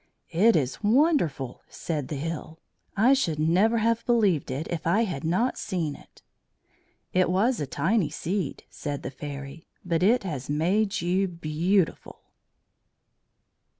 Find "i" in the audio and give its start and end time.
2.97-3.13, 4.87-5.03